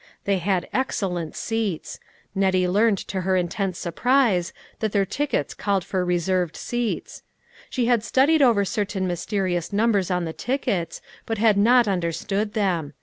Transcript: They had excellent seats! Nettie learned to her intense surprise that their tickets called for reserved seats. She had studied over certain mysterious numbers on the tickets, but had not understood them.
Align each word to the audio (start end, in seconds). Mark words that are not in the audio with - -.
They 0.25 0.39
had 0.39 0.67
excellent 0.73 1.35
seats! 1.35 1.99
Nettie 2.33 2.67
learned 2.67 2.97
to 3.09 3.21
her 3.21 3.35
intense 3.35 3.77
surprise 3.77 4.51
that 4.79 4.93
their 4.93 5.05
tickets 5.05 5.53
called 5.53 5.83
for 5.83 6.03
reserved 6.03 6.57
seats. 6.57 7.21
She 7.69 7.85
had 7.85 8.03
studied 8.03 8.41
over 8.41 8.65
certain 8.65 9.05
mysterious 9.05 9.71
numbers 9.71 10.09
on 10.09 10.25
the 10.25 10.33
tickets, 10.33 11.01
but 11.27 11.37
had 11.37 11.55
not 11.55 11.87
understood 11.87 12.53
them. 12.53 12.93